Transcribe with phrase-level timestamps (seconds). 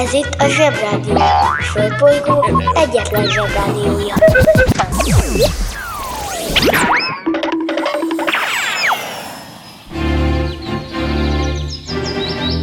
[0.00, 1.14] Ez itt a Zsebrádió.
[1.14, 4.14] A Földbolygó egyetlen Zsebrádiója.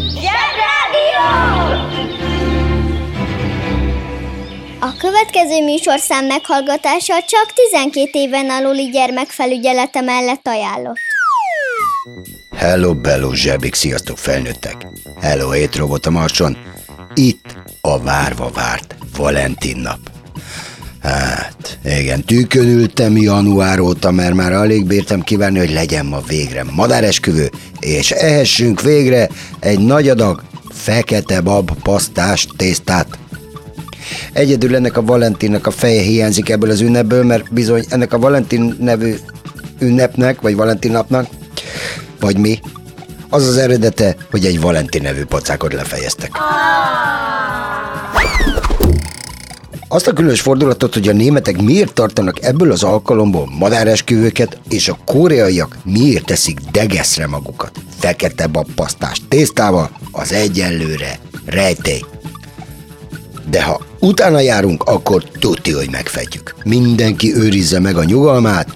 [0.10, 1.28] Zsebrádió!
[4.80, 10.98] A következő műsorszám meghallgatása csak 12 éven aluli gyermekfelügyelete mellett ajánlott.
[12.56, 14.88] Hello, bello, zsebik, sziasztok felnőttek!
[15.22, 16.67] Hello, étrobot a marson!
[17.18, 20.00] Itt a várva várt Valentin nap.
[21.02, 26.64] Hát, igen, tűkön ültem január óta, mert már alig bírtam kívánni, hogy legyen ma végre
[26.76, 33.08] madáresküvő, és ehessünk végre egy nagy adag fekete bab pasztás tésztát.
[34.34, 38.76] Egyedül ennek a Valentinnak a feje hiányzik ebből az ünnepből, mert bizony ennek a Valentin
[38.80, 39.16] nevű
[39.80, 41.28] ünnepnek, vagy Valentin napnak,
[42.20, 42.60] vagy mi,
[43.30, 46.32] az az eredete, hogy egy Valentin nevű pacákot lefejeztek.
[49.90, 54.98] Azt a különös fordulatot, hogy a németek miért tartanak ebből az alkalomból madáresküvőket, és a
[55.06, 62.06] koreaiak miért teszik degeszre magukat fekete babpasztás tésztával, az egyenlőre rejtély.
[63.50, 66.56] De ha utána járunk, akkor tudti, hogy megfedjük.
[66.64, 68.76] Mindenki őrizze meg a nyugalmát,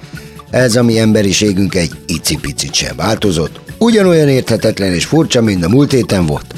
[0.50, 5.92] ez a mi emberiségünk egy icipicit sem változott, ugyanolyan érthetetlen és furcsa, mint a múlt
[5.92, 6.54] héten volt.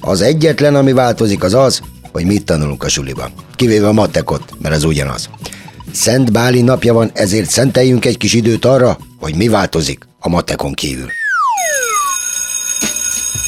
[0.00, 1.80] Az egyetlen, ami változik, az az,
[2.12, 3.32] hogy mit tanulunk a suliban.
[3.54, 5.28] Kivéve a matekot, mert az ugyanaz.
[5.92, 10.72] Szent Báli napja van, ezért szenteljünk egy kis időt arra, hogy mi változik a matekon
[10.72, 11.08] kívül.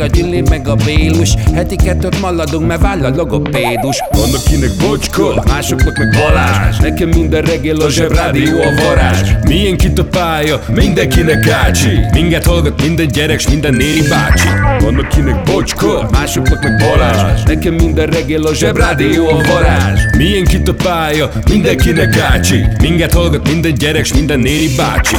[0.00, 1.34] a Gyüli, meg a Bélus.
[1.54, 4.02] Heti kettőt maladunk, mert váll a logopédus.
[4.10, 6.76] Van akinek bocska, másoknak meg Balázs.
[6.78, 9.30] Nekem minden reggel a zsebrádió a varázs.
[9.42, 11.98] Milyen kit a pálya, mindenkinek ácsi.
[12.12, 14.48] Minket hallgat minden gyerek, s minden néri bácsi.
[14.78, 17.42] Van akinek bocska, másoknak meg Balázs.
[17.42, 20.00] Nekem minden reggel a zsebrádió a varázs.
[20.16, 22.66] Milyen kit a pálya, mindenkinek ácsi.
[22.80, 25.16] Minket hallgat minden gyerek, s minden néri bácsi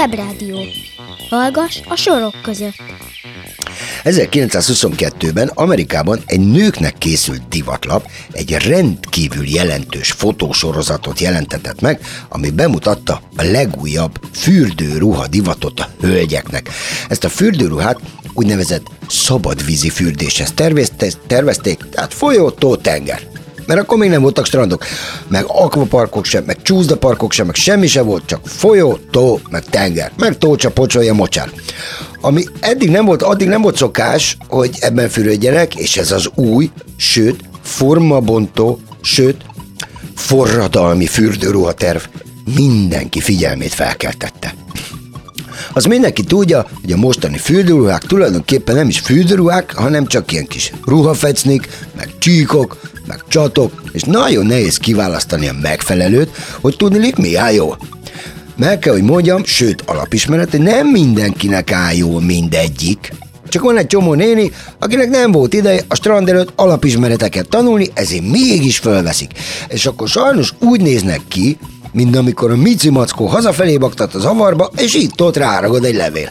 [0.00, 0.58] Zsebrádió.
[1.30, 2.82] Hallgass a sorok között.
[4.04, 13.42] 1922-ben Amerikában egy nőknek készült divatlap egy rendkívül jelentős fotósorozatot jelentetett meg, ami bemutatta a
[13.42, 16.68] legújabb fürdőruha divatot a hölgyeknek.
[17.08, 18.00] Ezt a fürdőruhát
[18.34, 20.52] úgynevezett szabadvízi fürdéshez
[21.26, 23.29] tervezték, tehát folyó, tó, tenger.
[23.70, 24.84] Mert akkor még nem voltak strandok,
[25.28, 30.12] meg akvaparkok sem, meg csúszdaparkok sem, meg semmi sem volt, csak folyó, tó, meg tenger,
[30.16, 31.50] meg tócsa, pocsolja, mocsár.
[32.20, 36.70] Ami eddig nem volt, addig nem volt szokás, hogy ebben fürödjenek, és ez az új,
[36.96, 39.44] sőt, formabontó, sőt,
[40.14, 42.00] forradalmi fürdőruha terv
[42.54, 44.54] mindenki figyelmét felkeltette.
[45.72, 50.72] Az mindenki tudja, hogy a mostani fürdőruhák tulajdonképpen nem is fürdőruhák, hanem csak ilyen kis
[50.84, 56.30] ruhafecnik, meg csíkok, meg csatok, és nagyon nehéz kiválasztani a megfelelőt,
[56.60, 57.78] hogy tudni, mi áll jól.
[58.56, 63.12] Meg kell, hogy mondjam, sőt, alapismeret, hogy nem mindenkinek áll jól mindegyik.
[63.48, 68.30] Csak van egy csomó néni, akinek nem volt ideje a strand előtt alapismereteket tanulni, ezért
[68.30, 69.30] mégis fölveszik.
[69.68, 71.58] És akkor sajnos úgy néznek ki,
[71.92, 76.30] mint amikor a Mici Mackó hazafelé baktat az avarba, és itt ott ráragad egy levél.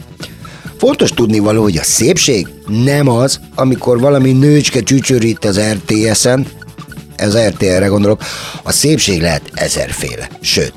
[0.78, 6.48] Fontos tudni való, hogy a szépség nem az, amikor valami nőcske csücsörít az RTS-en,
[7.16, 8.24] ez RTL-re gondolok,
[8.64, 10.30] a szépség lehet ezerféle.
[10.42, 10.74] Sőt,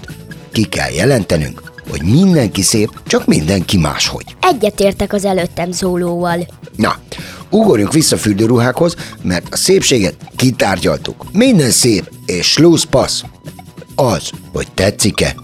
[0.52, 4.24] ki kell jelentenünk, hogy mindenki szép, csak mindenki máshogy.
[4.40, 6.46] Egyetértek az előttem szólóval.
[6.76, 6.96] Na,
[7.50, 11.24] ugorjunk vissza fürdőruhákhoz, mert a szépséget kitárgyaltuk.
[11.32, 13.22] Minden szép és slusz passz.
[13.94, 15.34] Az, hogy tetszik-e,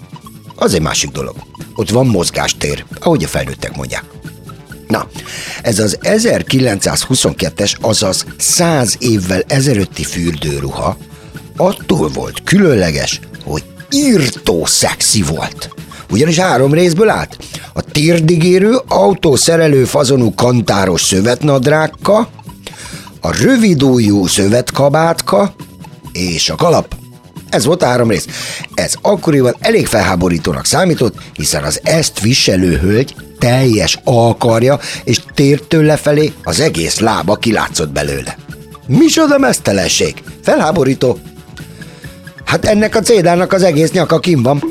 [0.55, 1.37] az egy másik dolog.
[1.75, 4.05] Ott van mozgástér, ahogy a felnőttek mondják.
[4.89, 5.09] Na,
[5.63, 10.97] ez az 1922-es, azaz 100 évvel ezelőtti fürdőruha
[11.57, 15.71] attól volt különleges, hogy írtó szexi volt.
[16.11, 17.39] Ugyanis három részből állt.
[17.73, 22.29] A térdigérő, autószerelő fazonú kantáros szövetnadrágka,
[23.21, 25.55] a rövidújú szövetkabátka
[26.13, 26.95] és a kalap.
[27.51, 28.27] Ez volt a három rész.
[28.75, 36.33] Ez akkoriban elég felháborítónak számított, hiszen az ezt viselő hölgy teljes alkarja, és tértől lefelé
[36.45, 38.37] az egész lába kilátszott belőle.
[38.87, 40.15] Micsoda mesztelenség!
[40.43, 41.19] Felháborító!
[42.45, 44.63] Hát ennek a cédának az egész nyaka kim van.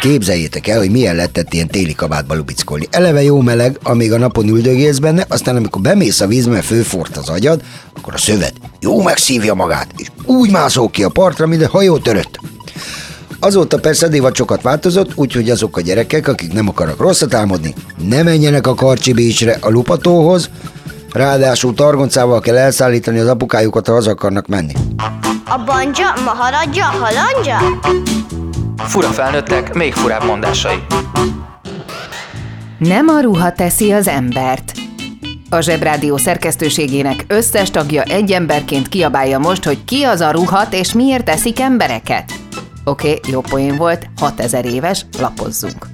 [0.00, 2.86] Képzeljétek el, hogy milyen lehetett ilyen téli kabátba lubickolni.
[2.90, 7.16] Eleve jó meleg, amíg a napon üldögélsz benne, aztán amikor bemész a vízbe, mert főfort
[7.16, 7.62] az agyad,
[7.96, 11.98] akkor a szövet jó megszívja magát, és úgy mászol ki a partra, mint a hajó
[11.98, 12.38] törött.
[13.40, 17.74] Azóta persze a sokat változott, úgyhogy azok a gyerekek, akik nem akarnak rosszat álmodni,
[18.08, 20.50] ne menjenek a Karcsi Beachre a lupatóhoz,
[21.12, 24.72] ráadásul targoncával kell elszállítani az apukájukat, ha haza akarnak menni.
[25.44, 27.56] A banja, maharadja, halandja?
[28.86, 30.78] Fura felnőttek, még furább mondásai.
[32.78, 34.72] Nem a ruha teszi az embert.
[35.50, 40.92] A Zsebrádió szerkesztőségének összes tagja egy emberként kiabálja most, hogy ki az a ruhat és
[40.92, 42.32] miért teszik embereket.
[42.84, 45.86] Oké, okay, jó poén volt, 6000 éves, lapozzunk.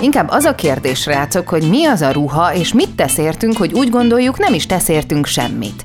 [0.00, 3.72] Inkább az a kérdés, rácok, hogy mi az a ruha, és mit tesz értünk, hogy
[3.72, 5.84] úgy gondoljuk, nem is tesz értünk semmit.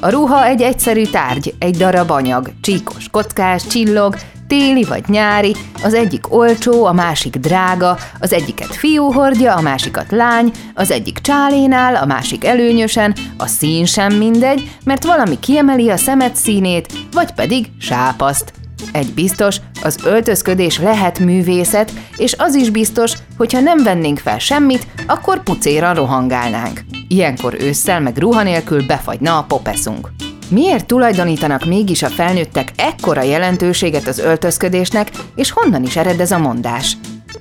[0.00, 4.16] A ruha egy egyszerű tárgy, egy darab anyag, csíkos, kockás, csillog,
[4.52, 10.10] téli vagy nyári, az egyik olcsó, a másik drága, az egyiket fiú hordja, a másikat
[10.10, 15.96] lány, az egyik csálénál, a másik előnyösen, a szín sem mindegy, mert valami kiemeli a
[15.96, 18.52] szemet színét, vagy pedig sápaszt.
[18.92, 24.38] Egy biztos, az öltözködés lehet művészet, és az is biztos, hogy ha nem vennénk fel
[24.38, 26.80] semmit, akkor pucéran rohangálnánk.
[27.08, 30.08] Ilyenkor ősszel meg ruha nélkül befagyna a popeszunk.
[30.52, 36.38] Miért tulajdonítanak mégis a felnőttek ekkora jelentőséget az öltözködésnek, és honnan is ered ez a
[36.38, 36.96] mondás?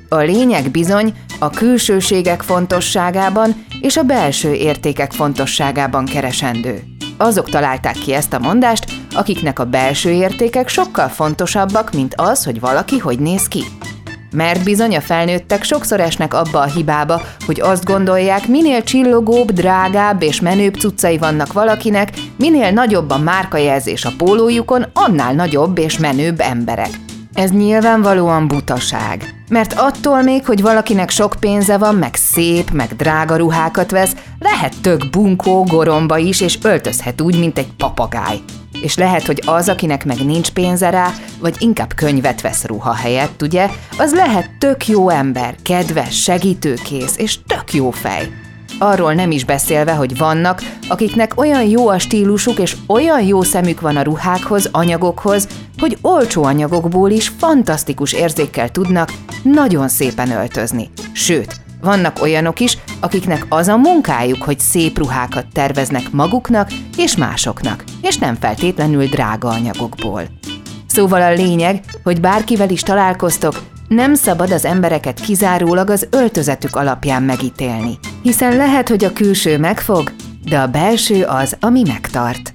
[0.10, 6.84] A lényeg bizony a külsőségek fontosságában és a belső értékek fontosságában keresendő.
[7.18, 12.60] Azok találták ki ezt a mondást, akiknek a belső értékek sokkal fontosabbak, mint az, hogy
[12.60, 13.64] valaki hogy néz ki.
[14.32, 20.22] Mert bizony a felnőttek sokszor esnek abba a hibába, hogy azt gondolják, minél csillogóbb, drágább
[20.22, 26.40] és menőbb cuccai vannak valakinek, minél nagyobb a márkajelzés a pólójukon, annál nagyobb és menőbb
[26.40, 26.90] emberek.
[27.34, 29.44] Ez nyilvánvalóan butaság.
[29.50, 34.74] Mert attól még, hogy valakinek sok pénze van, meg szép, meg drága ruhákat vesz, lehet
[34.82, 38.40] tök bunkó, goromba is, és öltözhet úgy, mint egy papagáj.
[38.82, 43.42] És lehet, hogy az, akinek meg nincs pénze rá, vagy inkább könyvet vesz ruha helyett,
[43.42, 48.30] ugye, az lehet tök jó ember, kedves, segítőkész, és tök jó fej.
[48.80, 53.82] Arról nem is beszélve, hogy vannak, akiknek olyan jó a stílusuk és olyan jó szemük
[53.82, 59.14] van a ruhákhoz, anyagokhoz, hogy olcsó anyagokból is fantasztikus érzékkel tudnak
[59.44, 60.90] nagyon szépen öltözni.
[61.12, 67.84] Sőt, vannak olyanok is, akiknek az a munkájuk, hogy szép ruhákat terveznek maguknak és másoknak,
[68.02, 70.24] és nem feltétlenül drága anyagokból.
[70.88, 77.24] Szóval a lényeg, hogy bárkivel is találkoztok, nem szabad az embereket kizárólag az öltözetük alapján
[77.24, 80.12] megítélni, hiszen lehet, hogy a külső megfog,
[80.44, 82.54] de a belső az, ami megtart.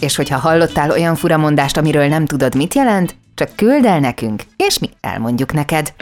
[0.00, 4.78] És hogyha hallottál olyan furamondást, amiről nem tudod, mit jelent, csak küld el nekünk, és
[4.78, 5.94] mi elmondjuk neked.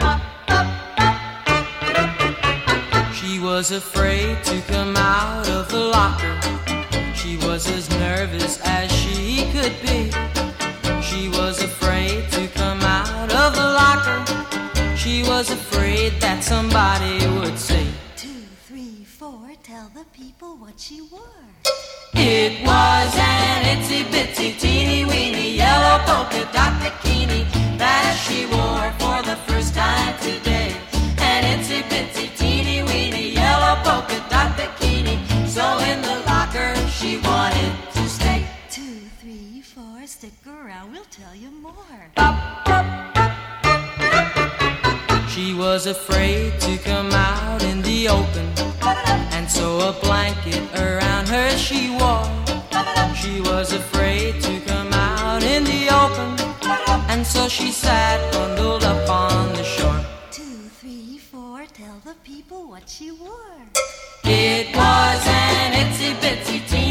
[3.55, 6.35] Was afraid to come out of the locker.
[7.15, 10.11] She was as nervous as she could be.
[11.01, 14.19] She was afraid to come out of the locker.
[14.97, 20.99] She was afraid that somebody would say, Two, three, four, tell the people what she
[21.03, 21.47] wore.
[22.13, 27.47] It was an itsy bitsy teeny weeny yellow polka dot bikini
[27.77, 30.75] that she wore for the first time today.
[31.19, 32.34] An itsy bitsy
[41.73, 42.01] more.
[45.29, 48.47] She was afraid to come out in the open,
[49.35, 52.29] and so a blanket around her she wore.
[53.15, 56.29] She was afraid to come out in the open,
[57.09, 60.05] and so she sat bundled up on the shore.
[60.31, 63.61] Two, three, four, tell the people what she wore.
[64.23, 66.84] It was an itsy bitsy teeny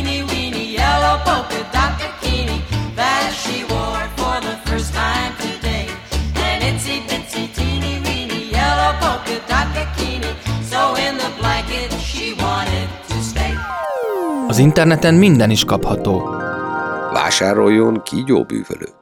[14.55, 16.29] Az interneten minden is kapható.
[17.13, 18.95] Vásároljon kígyóbűvölőt.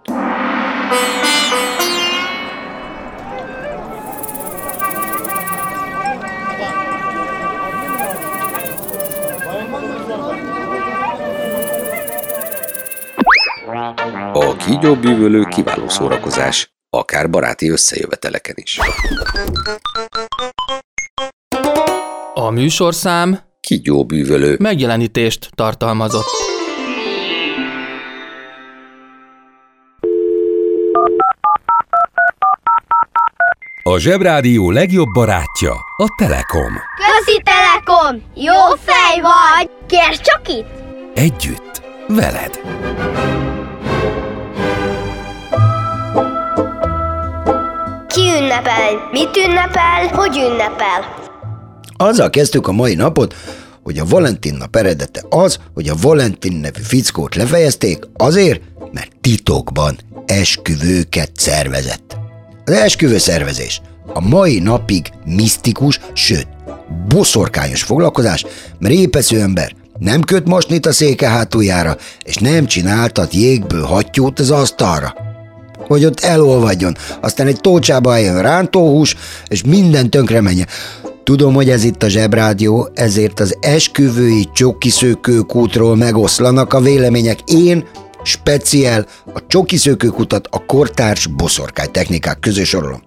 [14.32, 18.78] A kígyóbűvölő kiváló szórakozás, akár baráti összejöveteleken is.
[22.34, 24.56] A műsorszám Kígyóbűvölő.
[24.58, 26.26] megjelenítést tartalmazott.
[33.82, 36.72] A Zsebrádió legjobb barátja a Telekom.
[36.96, 38.22] Közi Telekom!
[38.34, 39.70] Jó fej vagy!
[39.86, 40.66] Kérd csak itt!
[41.14, 42.60] Együtt, veled.
[48.06, 49.08] Ki ünnepel?
[49.12, 50.06] Mit ünnepel?
[50.12, 51.21] Hogy ünnepel?
[52.02, 53.34] Azzal kezdtük a mai napot,
[53.82, 58.60] hogy a Valentin nap eredete az, hogy a Valentin nevű fickót lefejezték azért,
[58.92, 62.16] mert titokban esküvőket szervezett.
[62.64, 63.80] Az esküvő szervezés
[64.12, 66.48] a mai napig misztikus, sőt,
[67.08, 68.44] boszorkányos foglalkozás,
[68.78, 74.50] mert épesző ember nem köt mosnit a széke hátuljára, és nem csináltat jégből hattyút az
[74.50, 75.14] asztalra
[75.86, 79.16] hogy ott elolvadjon, aztán egy tócsába eljön rántóhús,
[79.46, 80.66] és minden tönkre menjen.
[81.24, 87.38] Tudom, hogy ez itt a zsebrádió, ezért az esküvői csokiszőkőkútról megoszlanak a vélemények.
[87.46, 87.88] Én
[88.22, 93.02] speciál a csokiszőkőkutat a kortárs boszorkány technikák közé sorolom.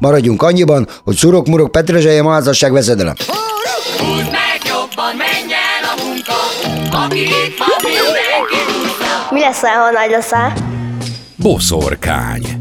[0.00, 3.14] Maradjunk annyiban, hogy szurok-murok petrezseljem a házasság veszedelem.
[9.30, 10.52] Mi leszel, ha nagy leszel?
[11.36, 12.56] Boszorkány.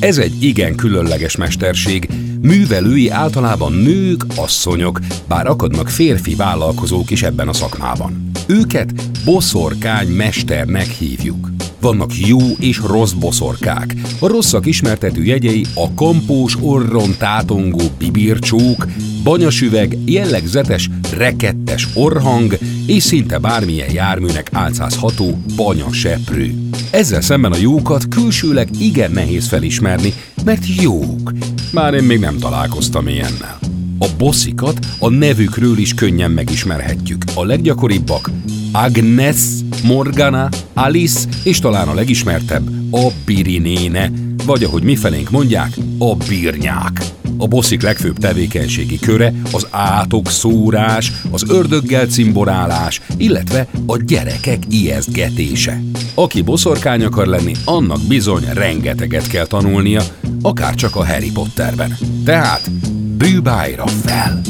[0.00, 2.08] Ez egy igen különleges mesterség.
[2.42, 8.30] Művelői általában nők, asszonyok, bár akadnak férfi vállalkozók is ebben a szakmában.
[8.46, 8.92] Őket
[9.24, 11.48] boszorkány mesternek hívjuk.
[11.80, 13.94] Vannak jó és rossz boszorkák.
[14.20, 18.86] A rosszak ismertető jegyei a kampós orron tátongó bibircsók,
[19.22, 26.54] banyasüveg, jellegzetes, rekettes orhang és szinte bármilyen járműnek álcázható banyaseprő.
[26.90, 30.12] Ezzel szemben a jókat külsőleg igen nehéz felismerni,
[30.44, 31.32] mert jók.
[31.72, 33.58] Már én még nem találkoztam ilyennel.
[33.98, 37.24] A bosszikat a nevükről is könnyen megismerhetjük.
[37.34, 38.30] A leggyakoribbak
[38.72, 39.36] Agnes,
[39.84, 44.10] Morgana, Alice és talán a legismertebb a Birinéne,
[44.46, 47.02] vagy ahogy mifelénk mondják, a Birnyák.
[47.36, 55.82] A bosszik legfőbb tevékenységi köre az átok szórás, az ördöggel cimborálás, illetve a gyerekek ijesztgetése.
[56.14, 60.02] Aki boszorkány akar lenni, annak bizony rengeteget kell tanulnia,
[60.42, 61.96] akár csak a Harry Potterben.
[62.24, 62.70] Tehát
[63.16, 64.40] bűbájra fel!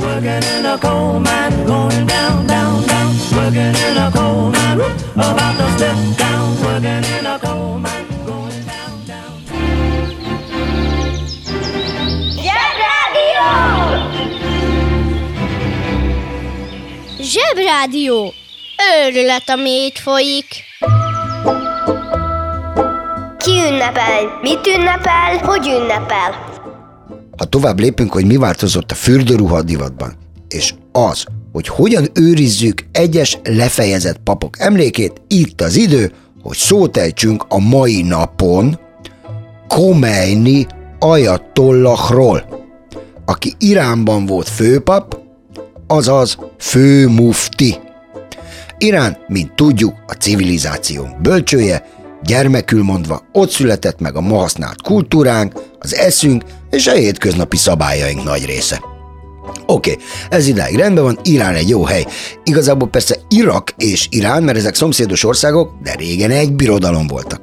[0.00, 3.14] Working in a coal mine, going down, down, down.
[3.36, 4.80] Working in a coal mine,
[5.14, 6.62] about to step down.
[6.62, 8.12] Working in a coal mine.
[17.32, 18.32] Zsebrádió!
[18.94, 20.46] Őrület, ami így folyik.
[23.38, 24.38] Ki ünnepel?
[24.42, 25.38] Mit ünnepel?
[25.38, 26.51] Hogy ünnepel?
[27.42, 30.14] Ha tovább lépünk, hogy mi változott a fürdőruha divatban,
[30.48, 37.44] és az, hogy hogyan őrizzük egyes lefejezett papok emlékét, itt az idő, hogy szót ejtsünk
[37.48, 38.78] a mai napon
[39.68, 40.66] Khomeini
[40.98, 42.44] ajatollahról,
[43.24, 45.18] aki Iránban volt főpap,
[45.86, 47.78] azaz főmufti.
[48.78, 51.86] Irán, mint tudjuk, a civilizációnk bölcsője,
[52.24, 58.24] gyermekül mondva, ott született meg a ma használt kultúránk, az eszünk és a hétköznapi szabályaink
[58.24, 58.80] nagy része.
[59.66, 62.06] Oké, okay, ez idáig rendben van, Irán egy jó hely.
[62.44, 67.40] Igazából persze Irak és Irán, mert ezek szomszédos országok, de régen egy birodalom voltak.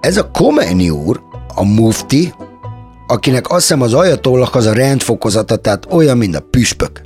[0.00, 1.20] Ez a Khomeini úr,
[1.54, 2.34] a mufti,
[3.06, 7.00] akinek azt hiszem az ajatollah az a rendfokozata, tehát olyan, mint a püspök.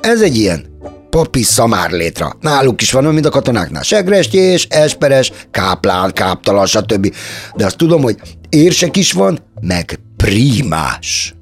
[0.00, 0.66] Ez egy ilyen
[1.10, 2.36] papi szamárlétra.
[2.40, 3.82] Náluk is van, mint a katonáknál.
[3.82, 7.14] Segrestjés, esperes, káplán, káptalan, stb.
[7.56, 8.16] De azt tudom, hogy
[8.48, 11.34] érsek is van, meg primás.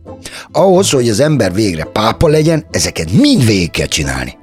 [0.52, 4.38] Ahhoz, hogy az ember végre pápa legyen, ezeket mind végig kell csinálni.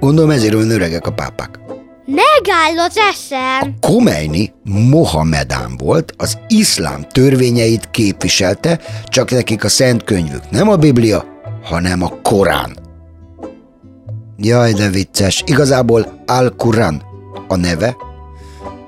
[0.00, 1.60] Gondolom ezért olyan öregek a pápák.
[2.06, 3.74] Megáll az eszem!
[3.80, 11.24] Khomeini Mohamedán volt, az iszlám törvényeit képviselte, csak nekik a szent könyvük nem a Biblia,
[11.62, 12.81] hanem a Korán.
[14.44, 15.42] Jaj, de vicces.
[15.46, 17.02] Igazából Al-Quran
[17.48, 17.96] a neve,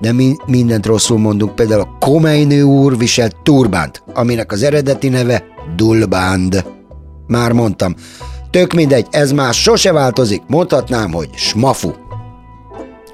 [0.00, 1.54] de mi mindent rosszul mondunk.
[1.54, 5.44] Például a Khomeini úr viselt turbánt, aminek az eredeti neve
[5.76, 6.64] Dulband.
[7.26, 7.94] Már mondtam,
[8.50, 11.90] Tök mindegy, ez már sose változik, mondhatnám, hogy smafu.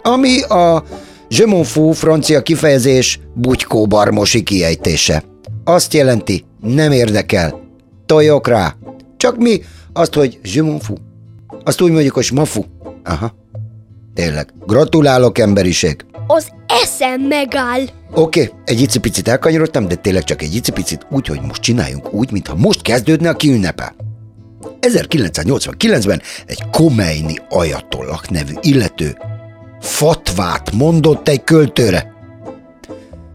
[0.02, 0.84] Ami a
[1.28, 5.24] je fous francia kifejezés bugykó barmosi kiejtése.
[5.64, 7.60] Azt jelenti, nem érdekel,
[8.06, 8.74] tojok rá.
[9.16, 9.60] Csak mi
[9.92, 10.98] azt, hogy je fous.
[11.64, 12.62] Azt úgy mondjuk, hogy smafu.
[13.04, 13.34] Aha.
[14.14, 14.52] Tényleg.
[14.66, 16.04] Gratulálok, emberiség.
[16.26, 17.82] Az eszem megáll.
[18.14, 22.32] Oké, okay, egy icipicit elkanyarodtam, de tényleg csak egy icipicit, úgy, hogy most csináljunk úgy,
[22.32, 23.94] mintha most kezdődne a kiünnepe.
[24.80, 29.16] 1989-ben egy Komeini ajatollak nevű illető
[29.80, 32.12] fatvát mondott egy költőre.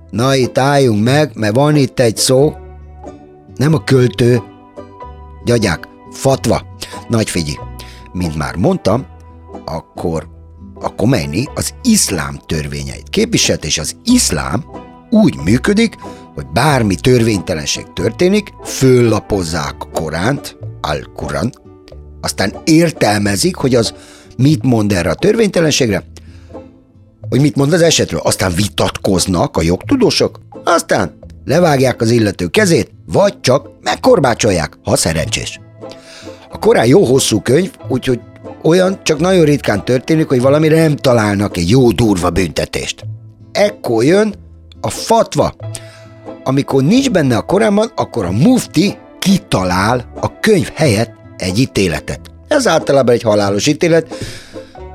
[0.09, 2.53] Na itt álljunk meg, mert van itt egy szó,
[3.55, 4.41] nem a költő,
[5.45, 6.61] gyagyák, fatva.
[7.07, 7.57] Nagy figyi,
[8.15, 9.05] mint már mondtam,
[9.65, 10.27] akkor
[10.73, 14.65] a Khomeini az iszlám törvényeit képviselt, és az iszlám
[15.09, 15.95] úgy működik,
[16.35, 21.51] hogy bármi törvénytelenség történik, föllapozzák Koránt, Al-Quran,
[22.21, 23.93] aztán értelmezik, hogy az
[24.37, 26.03] mit mond erre a törvénytelenségre,
[27.29, 33.39] hogy mit mond az esetről, aztán vitatkoznak a jogtudósok, aztán levágják az illető kezét, vagy
[33.41, 35.59] csak megkorbácsolják, ha szerencsés.
[36.49, 38.19] A korán jó hosszú könyv, úgyhogy
[38.63, 43.05] olyan csak nagyon ritkán történik, hogy valamire nem találnak egy jó durva büntetést.
[43.51, 44.33] Ekkor jön
[44.81, 45.53] a fatva.
[46.43, 52.19] Amikor nincs benne a Koránban, akkor a mufti kitalál a könyv helyett egy ítéletet.
[52.47, 54.07] Ez általában egy halálos ítélet,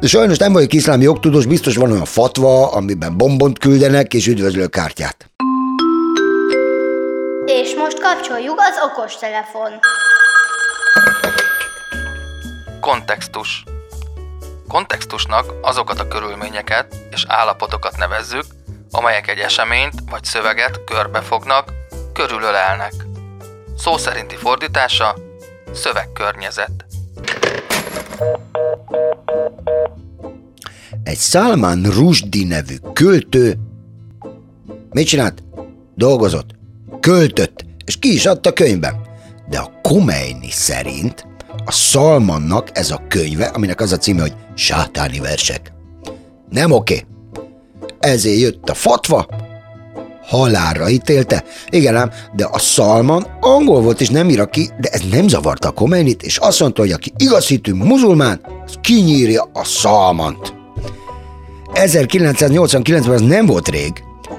[0.01, 5.31] de sajnos nem vagyok iszlámi jogtudós, biztos van olyan fatva, amiben bombont küldenek és üdvözlőkártyát.
[7.45, 9.71] És most kapcsoljuk az okos telefon.
[12.81, 13.65] Kontextus.
[14.69, 18.45] Kontextusnak azokat a körülményeket és állapotokat nevezzük,
[18.91, 21.73] amelyek egy eseményt vagy szöveget körbefognak,
[22.13, 22.93] körülölelnek.
[23.79, 25.17] Szó szerinti fordítása
[25.73, 26.85] szövegkörnyezet.
[31.03, 33.59] Egy Salman Rushdie nevű költő
[34.91, 35.43] mit csinált?
[35.95, 36.51] Dolgozott,
[37.01, 39.01] költött, és ki is adta könyvben.
[39.49, 41.29] De a Khomeini szerint
[41.65, 45.73] a Salmannak ez a könyve, aminek az a címe, hogy Sátáni versek.
[46.51, 47.05] Nem oké.
[48.01, 49.27] Ezért jött a fatva,
[50.31, 51.45] halálra ítélte.
[51.71, 55.73] Igen ám, de a Salman angol volt és nem iraki, de ez nem zavarta a
[55.73, 60.55] Komeinit, és azt mondta, hogy aki igazítő muzulmán, az kinyírja a Salmant.
[61.75, 63.93] 1989-ben az nem volt rég.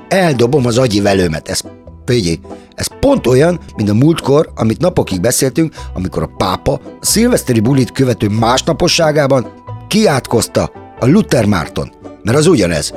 [0.10, 1.50] Eldobom az agyi velőmet.
[1.50, 1.62] Ez,
[2.06, 2.40] figyelj,
[2.76, 7.92] ez pont olyan, mint a múltkor, amit napokig beszéltünk, amikor a pápa a szilveszteri bulit
[7.92, 9.54] követő másnaposságában
[9.88, 11.92] kiátkozta a Luther Márton.
[12.24, 12.94] Mert az ugyanez.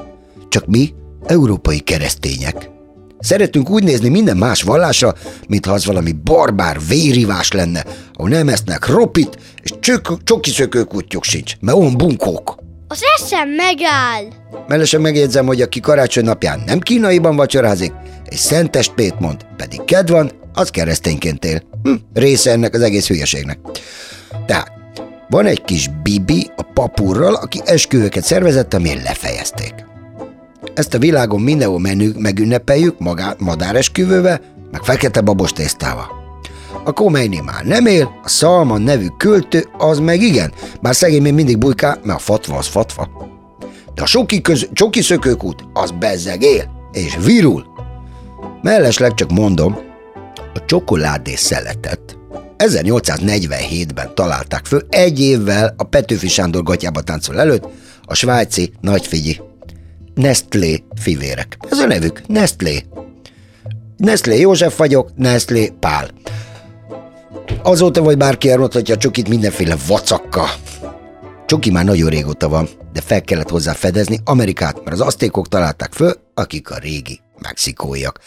[0.49, 0.95] Csak mi,
[1.27, 2.73] európai keresztények,
[3.25, 5.15] Szeretünk úgy nézni minden más vallásra,
[5.49, 11.53] mintha az valami barbár vérivás lenne, ahol nem esznek ropit, és csök, csokiszökő kutyuk sincs,
[11.61, 12.57] mert olyan bunkók.
[12.95, 14.25] Az eszem megáll.
[14.67, 17.93] Mellesen megjegyzem, hogy aki karácsony napján nem kínaiban vacsorázik,
[18.29, 21.63] és szentestpét mond, pedig kedv van, az keresztényként él.
[21.83, 23.59] Hm, része ennek az egész hülyeségnek.
[24.47, 24.73] Tehát,
[25.29, 29.75] van egy kis bibi a papurral, aki esküvőket szervezett, amilyen lefejezték.
[30.75, 36.24] Ezt a világon mindenhol menü, megünnepeljük magá, madáresküvővel, meg fekete babos tésztával.
[36.85, 41.35] A Khomeini már nem él, a Salman nevű költő az meg igen, bár szegény még
[41.35, 43.09] mindig bujká, mert a fatva az fatva.
[43.95, 47.67] De a soki, köz, csoki szökőkút az bezzeg él, és virul.
[48.63, 49.79] Mellesleg csak mondom,
[50.55, 52.19] a csokoládé szeletet
[52.59, 57.65] 1847-ben találták föl, egy évvel a Petőfi Sándor gatyába táncol előtt,
[58.05, 59.41] a svájci nagyfigyi
[60.15, 61.57] Nestlé fivérek.
[61.71, 62.85] Ez a nevük, Nestlé.
[63.97, 66.09] Nestlé József vagyok, Nestlé Pál.
[67.63, 70.45] Azóta vagy bárki elmondhatja a csokit mindenféle vacakka.
[71.47, 75.93] Csoki már nagyon régóta van, de fel kellett hozzá fedezni Amerikát, mert az asztékok találták
[75.93, 78.21] föl, akik a régi mexikóiak.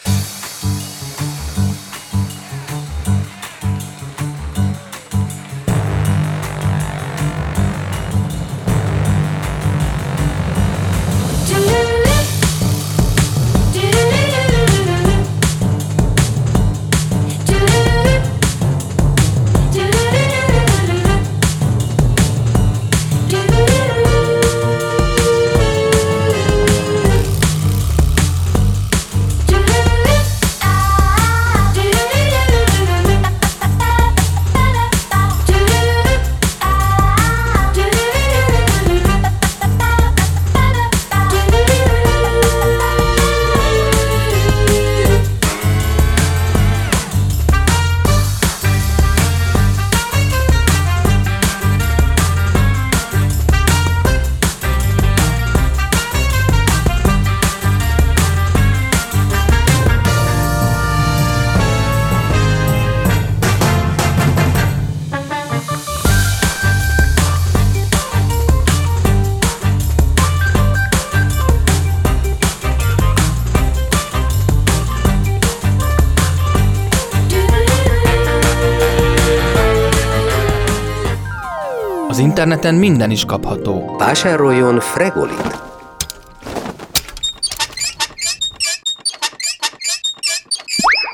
[82.18, 83.96] Interneten minden is kapható.
[83.98, 85.66] Vásároljon Fregolit!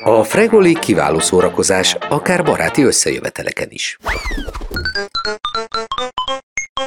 [0.03, 3.97] A Fregoli kiváló szórakozás, akár baráti összejöveteleken is.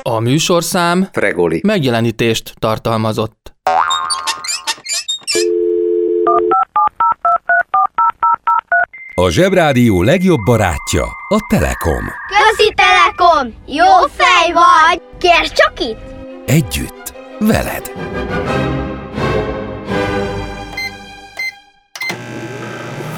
[0.03, 1.61] A műsorszám Fregoli.
[1.65, 3.55] megjelenítést tartalmazott.
[9.21, 12.05] A Zsebrádió legjobb barátja a Telekom.
[12.29, 13.55] Közi Telekom!
[13.67, 13.85] Jó
[14.17, 15.03] fej vagy!
[15.19, 16.01] Kérd csak itt!
[16.47, 17.93] Együtt, veled.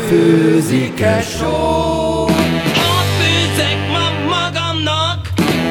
[0.09, 5.29] Főzike só Ott főzek ma magamnak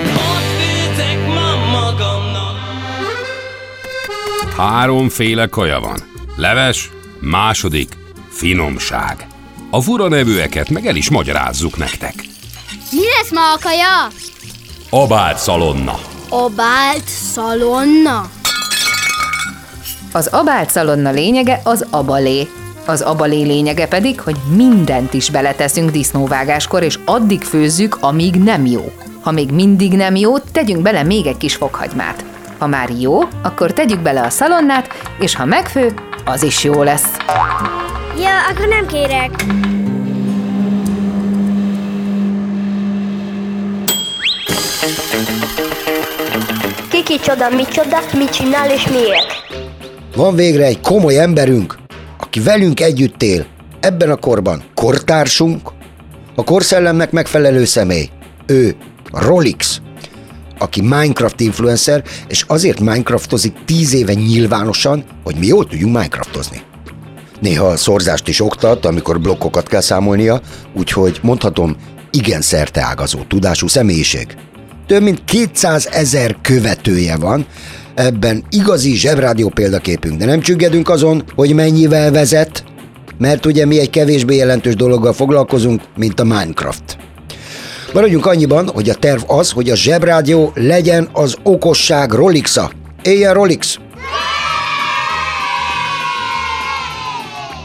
[0.08, 2.58] Ott főzek ma magamnak
[4.58, 6.00] Háromféle kaja van.
[6.36, 6.90] Leves,
[7.20, 7.90] második,
[8.30, 9.28] finomság.
[9.72, 12.14] A fura nevűeket meg el is magyarázzuk nektek.
[12.92, 14.08] Mi lesz ma a kaja?
[14.90, 16.00] Abált szalonna.
[16.30, 18.30] Obált szalonna.
[20.12, 22.48] Az abált szalonna lényege az abalé.
[22.86, 28.92] Az abalé lényege pedig, hogy mindent is beleteszünk disznóvágáskor, és addig főzzük, amíg nem jó.
[29.22, 32.24] Ha még mindig nem jó, tegyünk bele még egy kis fokhagymát.
[32.58, 34.88] Ha már jó, akkor tegyük bele a szalonnát,
[35.20, 35.94] és ha megfő,
[36.26, 37.18] az is jó lesz.
[38.22, 39.32] Ja, akkor nem kérek.
[46.90, 49.28] Ki kicsoda, micsoda, mit csinál és miért?
[50.16, 51.78] Van végre egy komoly emberünk,
[52.18, 53.46] aki velünk együtt él,
[53.80, 55.72] ebben a korban kortársunk,
[56.36, 58.10] a korszellemnek megfelelő személy.
[58.46, 58.76] Ő,
[59.12, 59.82] Rolix,
[60.58, 66.62] aki Minecraft influencer, és azért Minecraftozik tíz éve nyilvánosan, hogy mi jól tudjunk Minecraftozni.
[67.40, 70.42] Néha a szorzást is oktat, amikor blokkokat kell számolnia,
[70.76, 71.76] úgyhogy mondhatom,
[72.12, 74.28] igen szerteágazó tudású személyiség.
[74.88, 77.46] Több mint 200 ezer követője van,
[77.96, 82.64] ebben igazi zsebrádió példaképünk, de nem csüggedünk azon, hogy mennyivel vezet,
[83.18, 86.98] mert ugye mi egy kevésbé jelentős dologgal foglalkozunk, mint a Minecraft.
[87.94, 92.72] Maradjunk annyiban, hogy a terv az, hogy a zsebrádió legyen az okosság Rolixa.
[93.02, 93.80] Éjjel Rolix!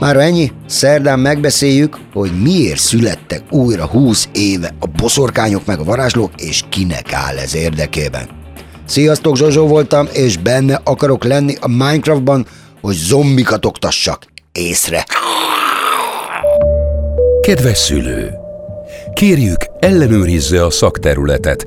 [0.01, 0.53] Már ennyi?
[0.67, 7.13] Szerdán megbeszéljük, hogy miért születtek újra 20 éve a boszorkányok meg a varázslók, és kinek
[7.13, 8.29] áll ez érdekében.
[8.87, 12.47] Sziasztok, Zsozsó voltam, és benne akarok lenni a Minecraftban,
[12.81, 14.27] hogy zombikat oktassak.
[14.53, 15.05] Észre!
[17.41, 18.31] Kedves szülő!
[19.15, 21.67] Kérjük, ellenőrizze a szakterületet,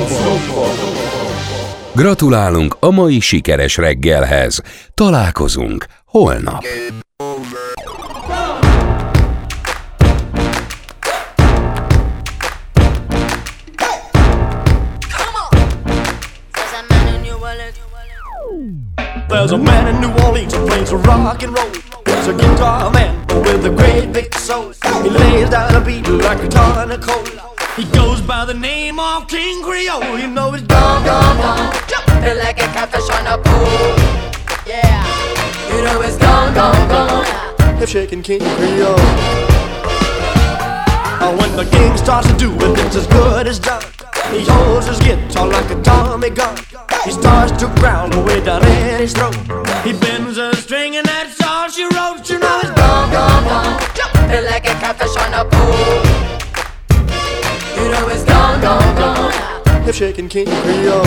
[1.95, 4.61] Gratulálunk a mai sikeres reggelhez.
[4.93, 6.63] Találkozunk holnap.
[19.27, 21.69] There's a man in New Orleans who plays rock and roll.
[22.05, 24.71] He's a guitar man with a great big soul.
[25.03, 27.50] He lays down a beat like a ton of coal.
[27.77, 30.19] He goes by the name of King Creole.
[30.19, 31.73] You know he's gone, gone, gone.
[31.87, 33.95] Jumping like a catfish on a pool.
[34.67, 35.01] Yeah.
[35.69, 37.77] You know it's gone, gone, gone.
[37.77, 38.95] Hip shaking King Creole.
[41.23, 43.81] Uh, when the king starts to do it, it's as good as done.
[44.31, 46.57] He holds his guitar like a Tommy gun.
[47.05, 49.35] He starts to growl way down in his throat.
[49.85, 52.29] He bends a string and that's all she wrote.
[52.29, 53.81] You know it's gone, gone, gone.
[53.95, 56.40] Jumping like a catfish on a pole.
[58.61, 59.83] Gone.
[59.83, 61.05] Hip shaking King Creole.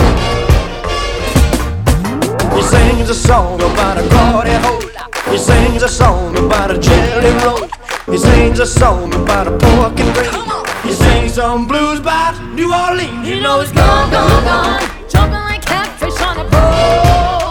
[2.54, 4.82] He sings a song about a glory hole.
[5.30, 7.68] He sings a song about a jelly roll.
[8.12, 10.88] He sings a song about a pork and gravy.
[10.88, 13.26] He sings some blues about New Orleans.
[13.28, 14.80] You know it's gone, gone, gone.
[15.08, 17.43] Jumping like catfish on a pole,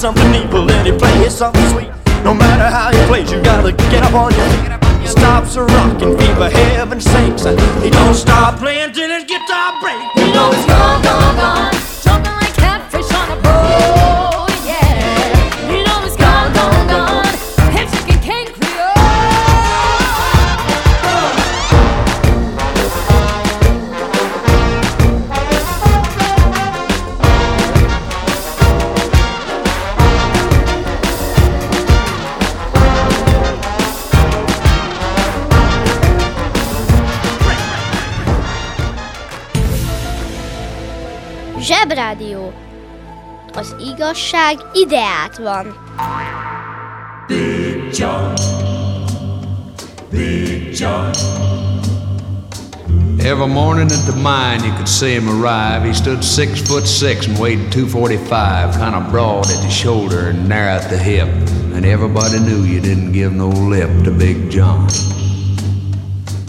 [0.00, 1.90] something evil and he plays something sweet.
[2.24, 4.48] No matter how he plays, you gotta get up on your.
[4.98, 7.44] He stops a rockin' fever, heaven sakes.
[7.84, 10.00] He don't stop playing till his guitar breaks.
[10.16, 10.64] You know he's
[41.70, 42.52] Zsebrádió.
[43.52, 45.66] Az igazság ideát van.
[47.26, 48.34] Big John.
[50.10, 51.10] Big John.
[53.18, 55.86] Every morning at the mine, you could see him arrive.
[55.86, 60.48] He stood six foot six and weighed 245, kind of broad at the shoulder and
[60.48, 61.28] narrow at the hip.
[61.74, 64.88] And everybody knew you didn't give no lip to Big John.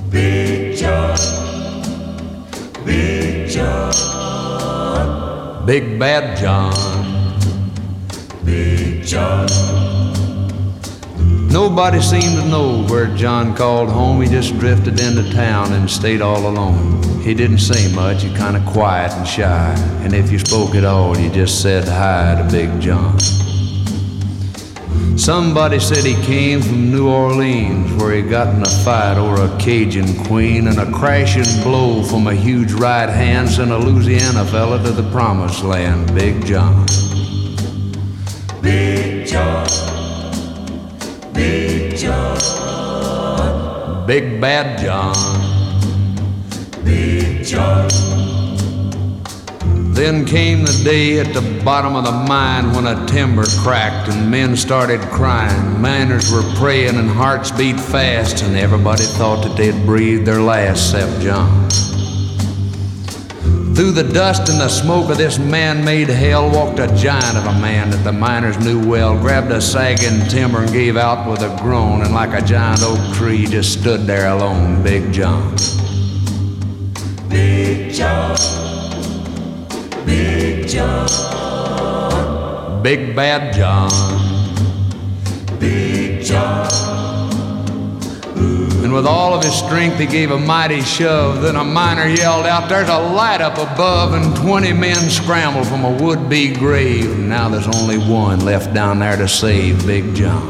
[0.10, 1.18] Big John,
[2.86, 4.21] Big John,
[5.66, 7.40] Big Bad John.
[8.44, 9.48] Big John.
[11.50, 14.22] Nobody seemed to know where John called home.
[14.22, 17.04] He just drifted into town and stayed all alone.
[17.22, 19.76] He didn't say much, he kind of quiet and shy.
[20.04, 23.20] And if you spoke at all, you just said hi to Big John.
[25.18, 29.58] Somebody said he came from New Orleans, where he got in a fight over a
[29.60, 34.82] Cajun queen, and a crashing blow from a huge right hand sent a Louisiana fella
[34.84, 36.86] to the promised land, Big John.
[38.62, 39.68] Big John,
[41.34, 42.38] Big John,
[44.08, 45.16] Big Bad John.
[46.84, 48.11] Big John.
[49.94, 54.32] Then came the day at the bottom of the mine when a timber cracked and
[54.32, 55.82] men started crying.
[55.82, 60.94] Miners were praying and hearts beat fast, and everybody thought that they'd breathed their last
[60.94, 61.70] except John.
[63.76, 67.46] Through the dust and the smoke of this man made hell walked a giant of
[67.46, 71.42] a man that the miners knew well, grabbed a sagging timber and gave out with
[71.42, 75.56] a groan, and like a giant oak tree just stood there alone, Big John.
[77.30, 78.38] Big John,
[80.72, 81.08] John,
[82.82, 83.90] Big Bad John.
[85.60, 86.70] Big John.
[88.82, 91.42] And with all of his strength, he gave a mighty shove.
[91.42, 95.84] Then a miner yelled out, There's a light up above, and 20 men scrambled from
[95.84, 97.12] a would be grave.
[97.12, 100.50] And now there's only one left down there to save Big John.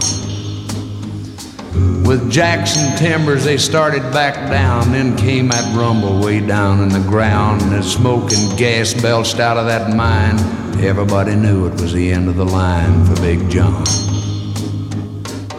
[2.06, 4.92] With Jackson timbers, they started back down.
[4.92, 9.40] Then came that rumble way down in the ground, and as smoke and gas belched
[9.40, 10.38] out of that mine.
[10.84, 13.86] Everybody knew it was the end of the line for Big John.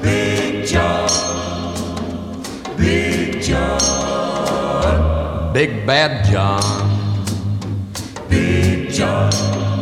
[0.03, 1.09] Big John,
[2.77, 3.79] Big John,
[5.55, 6.63] Big Bad John.
[8.29, 9.82] Big John.